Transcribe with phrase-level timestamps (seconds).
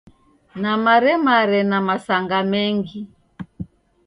[0.61, 2.99] Namaremare na masanga mengi.